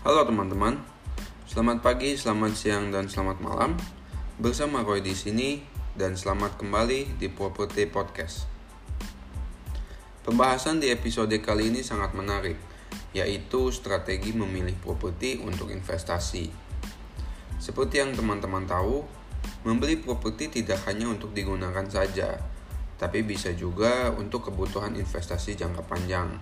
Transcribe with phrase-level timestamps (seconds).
[0.00, 0.80] Halo teman-teman,
[1.44, 3.76] selamat pagi, selamat siang, dan selamat malam.
[4.40, 5.60] Bersama Roy di sini
[5.92, 8.48] dan selamat kembali di Property Podcast.
[10.24, 12.56] Pembahasan di episode kali ini sangat menarik,
[13.12, 16.48] yaitu strategi memilih properti untuk investasi.
[17.60, 19.04] Seperti yang teman-teman tahu,
[19.68, 22.40] membeli properti tidak hanya untuk digunakan saja,
[22.96, 26.40] tapi bisa juga untuk kebutuhan investasi jangka panjang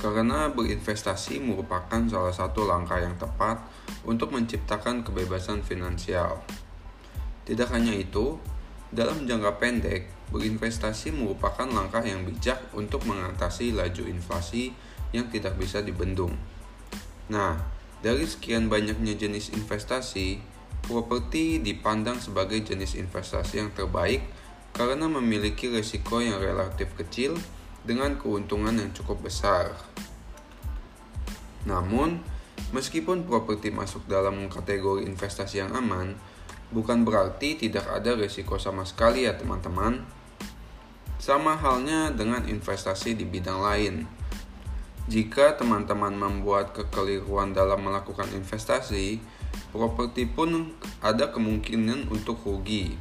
[0.00, 3.60] karena berinvestasi merupakan salah satu langkah yang tepat
[4.08, 6.40] untuk menciptakan kebebasan finansial.
[7.44, 8.40] Tidak hanya itu,
[8.88, 14.72] dalam jangka pendek, berinvestasi merupakan langkah yang bijak untuk mengatasi laju inflasi
[15.12, 16.32] yang tidak bisa dibendung.
[17.28, 17.60] Nah,
[18.00, 20.40] dari sekian banyaknya jenis investasi,
[20.80, 24.24] properti dipandang sebagai jenis investasi yang terbaik
[24.72, 27.36] karena memiliki risiko yang relatif kecil
[27.84, 29.72] dengan keuntungan yang cukup besar.
[31.64, 32.20] Namun,
[32.72, 36.16] meskipun properti masuk dalam kategori investasi yang aman,
[36.72, 40.06] bukan berarti tidak ada risiko sama sekali ya teman-teman.
[41.20, 44.08] Sama halnya dengan investasi di bidang lain.
[45.10, 49.20] Jika teman-teman membuat kekeliruan dalam melakukan investasi,
[49.74, 50.72] properti pun
[51.04, 52.94] ada kemungkinan untuk rugi.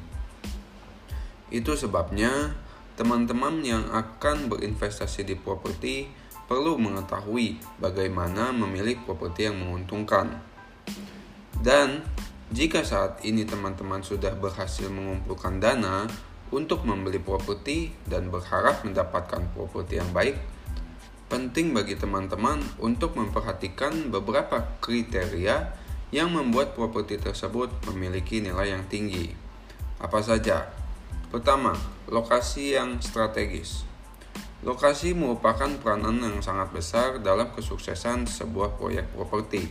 [1.54, 2.58] Itu sebabnya
[3.00, 6.03] Teman-teman yang akan berinvestasi di properti
[6.52, 10.36] perlu mengetahui bagaimana memilih properti yang menguntungkan.
[11.64, 12.03] Dan
[12.52, 16.11] jika saat ini teman-teman sudah berhasil mengumpulkan dana
[16.52, 20.36] untuk membeli properti dan berharap mendapatkan properti yang baik,
[21.31, 25.72] penting bagi teman-teman untuk memperhatikan beberapa kriteria
[26.11, 29.31] yang membuat properti tersebut memiliki nilai yang tinggi.
[30.03, 30.79] Apa saja?
[31.30, 31.78] Pertama,
[32.10, 33.86] lokasi yang strategis.
[34.66, 39.70] Lokasi merupakan peranan yang sangat besar dalam kesuksesan sebuah proyek properti.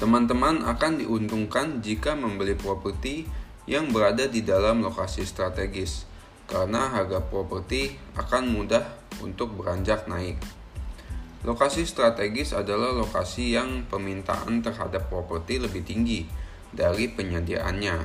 [0.00, 3.28] Teman-teman akan diuntungkan jika membeli properti
[3.68, 6.08] yang berada di dalam lokasi strategis,
[6.48, 8.82] karena harga properti akan mudah
[9.20, 10.40] untuk beranjak naik.
[11.44, 16.24] Lokasi strategis adalah lokasi yang permintaan terhadap properti lebih tinggi
[16.72, 17.96] dari penyediaannya,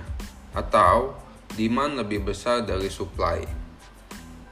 [0.52, 3.46] atau demand lebih besar dari supply.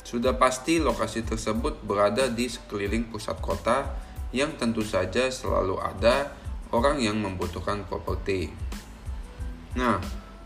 [0.05, 3.89] Sudah pasti lokasi tersebut berada di sekeliling pusat kota
[4.29, 6.29] yang tentu saja selalu ada
[6.69, 8.53] orang yang membutuhkan properti.
[9.73, 9.97] Nah,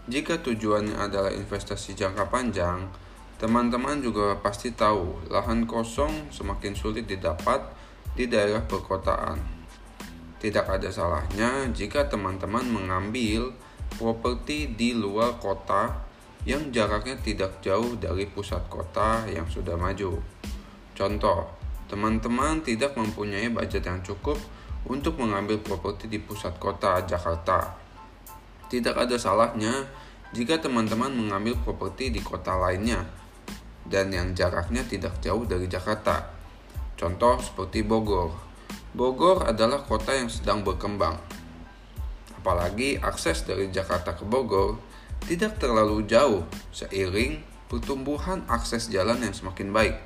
[0.08, 2.88] jika tujuannya adalah investasi jangka panjang,
[3.35, 7.59] teman-teman juga pasti tahu lahan kosong semakin sulit didapat
[8.16, 9.35] di daerah perkotaan.
[10.40, 13.52] Tidak ada salahnya jika teman-teman mengambil
[14.00, 16.06] properti di luar kota
[16.47, 20.16] yang jaraknya tidak jauh dari pusat kota yang sudah maju.
[20.96, 21.44] Contoh,
[21.91, 24.40] teman-teman tidak mempunyai budget yang cukup
[24.88, 27.75] untuk mengambil properti di pusat kota Jakarta.
[28.72, 29.91] Tidak ada salahnya
[30.31, 33.03] jika teman-teman mengambil properti di kota lainnya
[33.84, 36.31] dan yang jaraknya tidak jauh dari Jakarta.
[36.96, 38.31] Contoh seperti Bogor.
[38.96, 41.19] Bogor adalah kota yang sedang berkembang.
[42.40, 44.87] Apalagi akses dari Jakarta ke Bogor
[45.25, 49.97] tidak terlalu jauh seiring pertumbuhan akses jalan yang semakin baik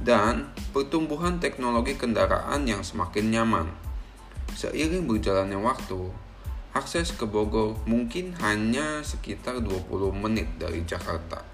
[0.00, 3.66] dan pertumbuhan teknologi kendaraan yang semakin nyaman.
[4.56, 6.08] Seiring berjalannya waktu,
[6.72, 11.44] akses ke Bogor mungkin hanya sekitar 20 menit dari Jakarta.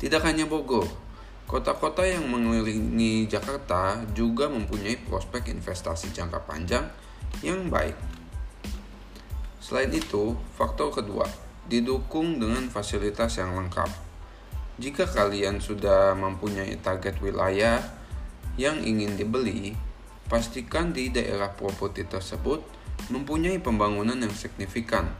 [0.00, 0.88] Tidak hanya Bogor,
[1.44, 6.88] kota-kota yang mengelilingi Jakarta juga mempunyai prospek investasi jangka panjang
[7.44, 8.19] yang baik.
[9.60, 11.28] Selain itu, faktor kedua,
[11.68, 13.92] didukung dengan fasilitas yang lengkap.
[14.80, 17.84] Jika kalian sudah mempunyai target wilayah
[18.56, 19.76] yang ingin dibeli,
[20.32, 22.64] pastikan di daerah properti tersebut
[23.12, 25.12] mempunyai pembangunan yang signifikan,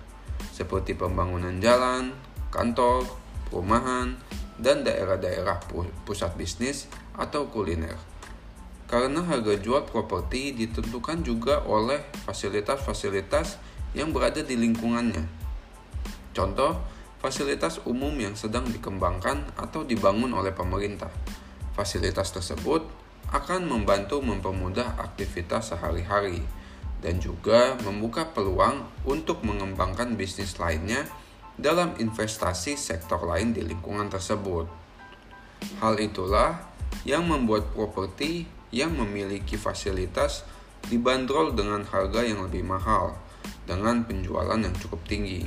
[0.57, 2.17] seperti pembangunan jalan,
[2.49, 3.05] kantor,
[3.53, 4.17] perumahan,
[4.57, 5.61] dan daerah-daerah
[6.09, 7.97] pusat bisnis atau kuliner.
[8.89, 15.27] Karena harga jual properti ditentukan juga oleh fasilitas-fasilitas yang berada di lingkungannya.
[16.31, 16.79] Contoh,
[17.19, 21.11] fasilitas umum yang sedang dikembangkan atau dibangun oleh pemerintah.
[21.75, 22.87] Fasilitas tersebut
[23.31, 26.43] akan membantu mempermudah aktivitas sehari-hari
[27.01, 31.07] dan juga membuka peluang untuk mengembangkan bisnis lainnya
[31.57, 34.67] dalam investasi sektor lain di lingkungan tersebut.
[35.83, 36.57] Hal itulah
[37.05, 40.47] yang membuat properti yang memiliki fasilitas
[40.89, 43.13] dibanderol dengan harga yang lebih mahal
[43.71, 45.47] dengan penjualan yang cukup tinggi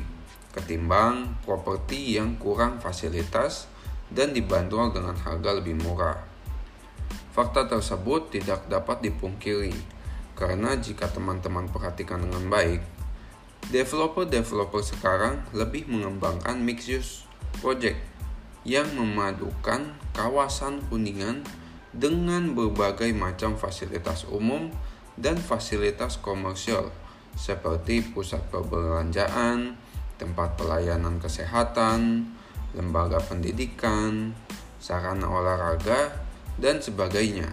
[0.54, 3.66] ketimbang properti yang kurang fasilitas
[4.14, 6.22] dan dibanderol dengan harga lebih murah.
[7.34, 9.74] Fakta tersebut tidak dapat dipungkiri
[10.34, 12.82] Karena jika teman-teman perhatikan dengan baik,
[13.70, 17.12] developer-developer sekarang lebih mengembangkan mixed use
[17.62, 18.02] project
[18.66, 21.46] yang memadukan kawasan kuningan
[21.94, 24.74] dengan berbagai macam fasilitas umum
[25.22, 26.90] dan fasilitas komersial
[27.34, 29.76] seperti pusat perbelanjaan,
[30.18, 32.30] tempat pelayanan kesehatan,
[32.78, 34.34] lembaga pendidikan,
[34.78, 36.14] sarana olahraga,
[36.58, 37.50] dan sebagainya.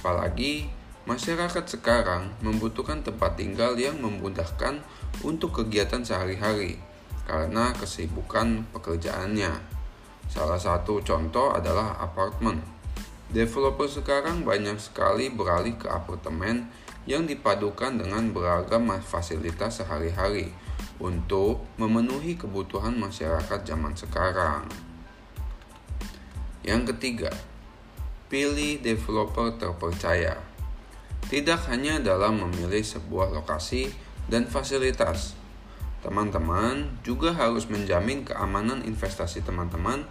[0.00, 0.68] Apalagi
[1.04, 4.80] masyarakat sekarang membutuhkan tempat tinggal yang memudahkan
[5.24, 6.80] untuk kegiatan sehari-hari
[7.24, 9.52] karena kesibukan pekerjaannya.
[10.28, 12.60] Salah satu contoh adalah apartemen.
[13.32, 16.68] Developer sekarang banyak sekali beralih ke apartemen
[17.04, 20.52] yang dipadukan dengan beragam fasilitas sehari-hari
[20.96, 24.64] untuk memenuhi kebutuhan masyarakat zaman sekarang.
[26.64, 27.32] Yang ketiga,
[28.32, 30.40] pilih developer terpercaya.
[31.28, 33.92] Tidak hanya dalam memilih sebuah lokasi
[34.28, 35.36] dan fasilitas,
[36.00, 40.04] teman-teman juga harus menjamin keamanan investasi teman-teman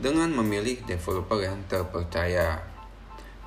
[0.00, 2.64] dengan memilih developer yang terpercaya.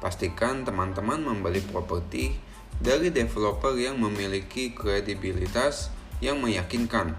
[0.01, 2.50] Pastikan teman-teman membeli properti
[2.81, 7.13] dari developer yang memiliki kredibilitas yang meyakinkan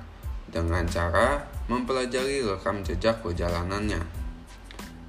[0.50, 4.03] dengan cara mempelajari rekam jejak perjalanannya.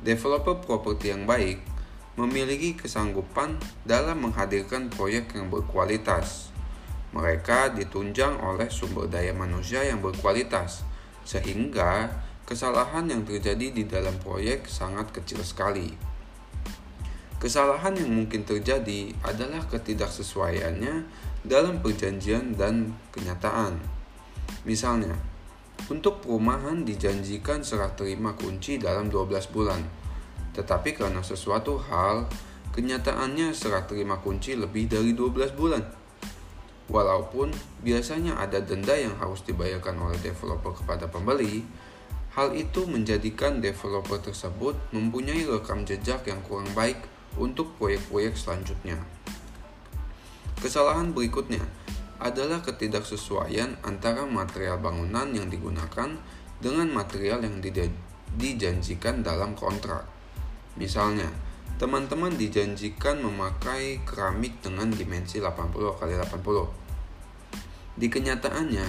[0.05, 1.65] Developer properti yang baik
[2.13, 6.53] memiliki kesanggupan dalam menghadirkan proyek yang berkualitas.
[7.13, 10.85] Mereka ditunjang oleh sumber daya manusia yang berkualitas,
[11.25, 12.13] sehingga
[12.45, 16.12] kesalahan yang terjadi di dalam proyek sangat kecil sekali.
[17.43, 21.03] Kesalahan yang mungkin terjadi adalah ketidaksesuaiannya
[21.43, 23.83] dalam perjanjian dan kenyataan.
[24.63, 25.11] Misalnya,
[25.91, 29.83] untuk perumahan dijanjikan serah terima kunci dalam 12 bulan,
[30.55, 32.31] tetapi karena sesuatu hal,
[32.71, 35.83] kenyataannya serah terima kunci lebih dari 12 bulan.
[36.87, 37.51] Walaupun
[37.83, 41.67] biasanya ada denda yang harus dibayarkan oleh developer kepada pembeli,
[42.33, 46.97] Hal itu menjadikan developer tersebut mempunyai rekam jejak yang kurang baik
[47.39, 48.97] untuk proyek-proyek selanjutnya.
[50.59, 51.61] Kesalahan berikutnya
[52.23, 56.15] adalah ketidaksesuaian antara material bangunan yang digunakan
[56.63, 57.59] dengan material yang
[58.39, 60.07] dijanjikan dalam kontrak.
[60.79, 61.27] Misalnya,
[61.75, 66.01] teman-teman dijanjikan memakai keramik dengan dimensi 80 x
[66.31, 67.99] 80.
[67.99, 68.87] Di kenyataannya,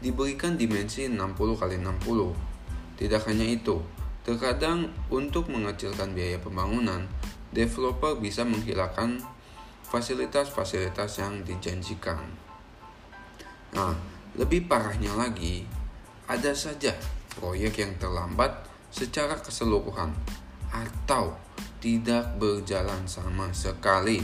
[0.00, 2.50] diberikan dimensi 60 x 60
[3.00, 3.80] tidak hanya itu,
[4.28, 7.08] terkadang untuk mengecilkan biaya pembangunan,
[7.50, 9.22] developer bisa menghilangkan
[9.86, 12.22] fasilitas-fasilitas yang dijanjikan.
[13.74, 13.94] Nah,
[14.38, 15.66] lebih parahnya lagi,
[16.30, 16.94] ada saja
[17.38, 18.54] proyek yang terlambat
[18.94, 20.14] secara keseluruhan
[20.70, 21.34] atau
[21.82, 24.22] tidak berjalan sama sekali.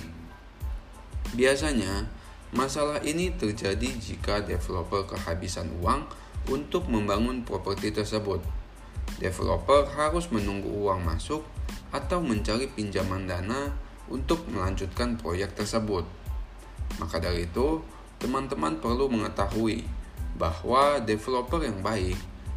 [1.35, 2.07] Biasanya,
[2.55, 6.07] masalah ini terjadi jika developer kehabisan uang
[6.47, 8.39] untuk membangun properti tersebut
[9.17, 11.43] developer harus menunggu uang masuk
[11.95, 13.73] atau mencari pinjaman dana
[14.07, 16.07] untuk melanjutkan proyek tersebut.
[17.03, 17.83] Maka dari itu,
[18.23, 19.85] teman-teman perlu mengetahui
[20.37, 22.17] bahwa developer yang baik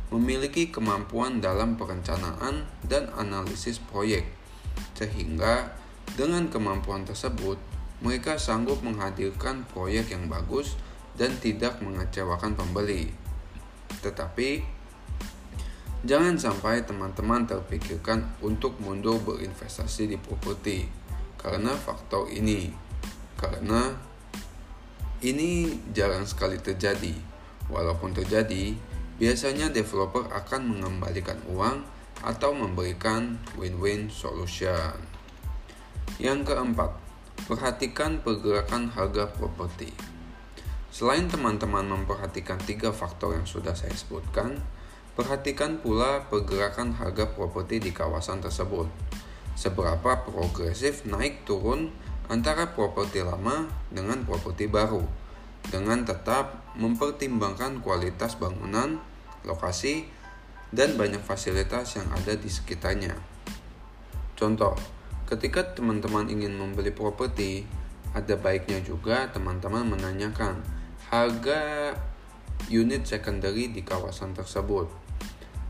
[0.10, 4.26] memiliki kemampuan dalam perencanaan dan analisis proyek,
[4.98, 5.74] sehingga
[6.18, 7.62] dengan kemampuan tersebut
[8.02, 10.80] mereka sanggup menghadirkan proyek yang bagus
[11.20, 13.12] dan tidak mengecewakan pembeli.
[14.00, 14.79] Tetapi
[16.00, 20.88] Jangan sampai teman-teman terpikirkan untuk mundur berinvestasi di properti
[21.36, 22.72] karena faktor ini.
[23.36, 23.92] Karena
[25.20, 27.12] ini jarang sekali terjadi.
[27.68, 28.72] Walaupun terjadi,
[29.20, 31.84] biasanya developer akan mengembalikan uang
[32.24, 34.96] atau memberikan win-win solution.
[36.16, 36.96] Yang keempat,
[37.44, 39.92] perhatikan pergerakan harga properti.
[40.90, 44.60] Selain teman-teman memperhatikan tiga faktor yang sudah saya sebutkan,
[45.20, 48.88] Perhatikan pula pergerakan harga properti di kawasan tersebut.
[49.52, 51.92] Seberapa progresif naik turun
[52.32, 55.04] antara properti lama dengan properti baru,
[55.68, 59.04] dengan tetap mempertimbangkan kualitas bangunan,
[59.44, 60.08] lokasi,
[60.72, 63.20] dan banyak fasilitas yang ada di sekitarnya.
[64.40, 64.80] Contoh,
[65.28, 67.68] ketika teman-teman ingin membeli properti,
[68.16, 70.64] ada baiknya juga teman-teman menanyakan
[71.12, 71.92] harga
[72.68, 74.92] unit secondary di kawasan tersebut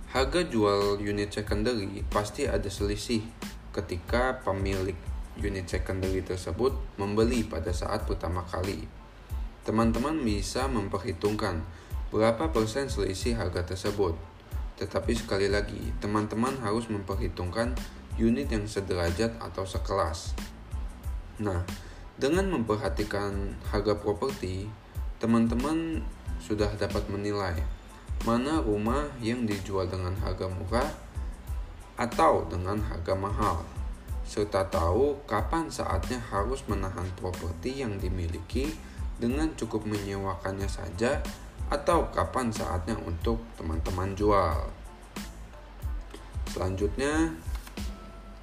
[0.09, 3.21] Harga jual unit secondary pasti ada selisih
[3.69, 4.97] ketika pemilik
[5.37, 8.89] unit secondary tersebut membeli pada saat pertama kali.
[9.61, 11.61] Teman-teman bisa memperhitungkan
[12.09, 14.17] berapa persen selisih harga tersebut.
[14.81, 17.77] Tetapi sekali lagi, teman-teman harus memperhitungkan
[18.17, 20.33] unit yang sederajat atau sekelas.
[21.37, 21.61] Nah,
[22.19, 24.67] Dengan memperhatikan harga properti,
[25.23, 26.03] teman-teman
[26.39, 27.55] sudah dapat menilai
[28.27, 30.91] mana rumah yang dijual dengan harga murah
[31.95, 33.63] atau dengan harga mahal,
[34.27, 38.75] serta tahu kapan saatnya harus menahan properti yang dimiliki
[39.19, 41.19] dengan cukup menyewakannya saja
[41.71, 44.67] atau kapan saatnya untuk teman-teman jual.
[46.51, 47.35] Selanjutnya,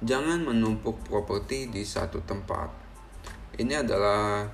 [0.01, 2.87] jangan menumpuk properti di satu tempat
[3.57, 4.45] ini adalah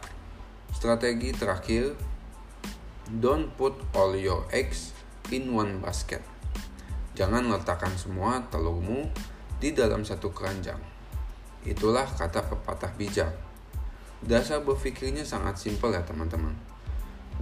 [0.72, 2.13] strategi terakhir.
[3.12, 4.96] Don't put all your eggs
[5.28, 6.24] in one basket.
[7.20, 9.12] Jangan letakkan semua telurmu
[9.60, 10.80] di dalam satu keranjang.
[11.68, 13.36] Itulah kata pepatah bijak.
[14.24, 16.56] Dasar berpikirnya sangat simpel ya teman-teman.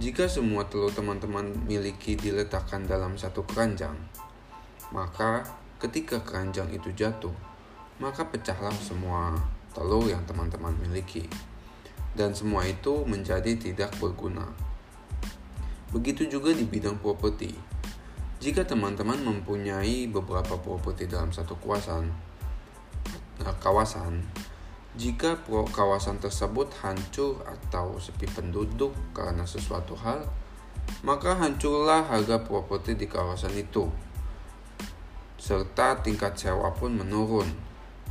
[0.02, 3.94] Jika semua telur teman-teman miliki diletakkan dalam satu keranjang,
[4.90, 5.46] maka
[5.78, 7.34] ketika keranjang itu jatuh,
[8.02, 9.38] maka pecahlah semua
[9.70, 11.30] telur yang teman-teman miliki
[12.12, 14.71] dan semua itu menjadi tidak berguna.
[15.92, 17.52] Begitu juga di bidang properti.
[18.40, 22.08] Jika teman-teman mempunyai beberapa properti dalam satu kawasan,
[23.38, 24.24] nah, kawasan,
[24.96, 30.24] jika kawasan tersebut hancur atau sepi penduduk karena sesuatu hal,
[31.04, 33.92] maka hancurlah harga properti di kawasan itu.
[35.36, 37.52] Serta tingkat sewa pun menurun.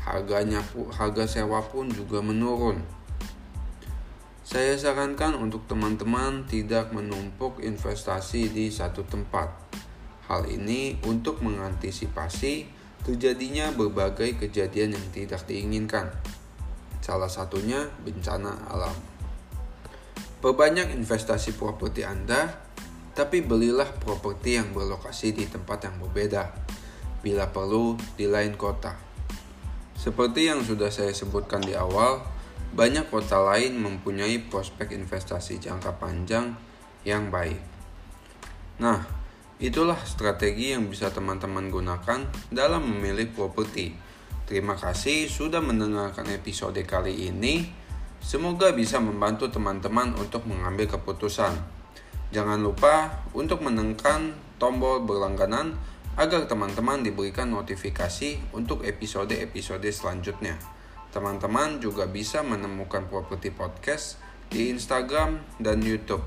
[0.06, 0.62] Harganya
[0.94, 3.00] harga sewa pun juga menurun
[4.41, 9.53] saya sarankan untuk teman-teman tidak menumpuk investasi di satu tempat.
[10.25, 12.65] Hal ini untuk mengantisipasi
[13.05, 16.10] terjadinya berbagai kejadian yang tidak diinginkan.
[17.05, 18.93] Salah satunya bencana alam.
[20.41, 22.50] Perbanyak investasi properti Anda,
[23.13, 26.50] tapi belilah properti yang berlokasi di tempat yang berbeda,
[27.21, 28.98] bila perlu di lain kota.
[29.93, 32.25] Seperti yang sudah saya sebutkan di awal,
[32.72, 36.56] banyak kota lain mempunyai prospek investasi jangka panjang
[37.04, 37.60] yang baik.
[38.80, 39.04] Nah,
[39.60, 43.92] itulah strategi yang bisa teman-teman gunakan dalam memilih properti.
[44.48, 47.68] Terima kasih sudah mendengarkan episode kali ini.
[48.22, 51.58] Semoga bisa membantu teman-teman untuk mengambil keputusan.
[52.32, 55.75] Jangan lupa untuk menekan tombol berlangganan
[56.16, 60.81] agar teman-teman diberikan notifikasi untuk episode-episode selanjutnya.
[61.12, 64.15] Teman-teman juga bisa menemukan Properti Podcast
[64.48, 66.24] di Instagram dan YouTube.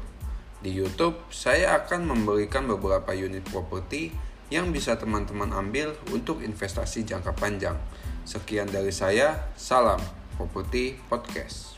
[0.61, 4.13] Di YouTube, saya akan memberikan beberapa unit properti
[4.53, 7.77] yang bisa teman-teman ambil untuk investasi jangka panjang.
[8.29, 10.01] Sekian dari saya, salam
[10.37, 11.74] Properti Podcast.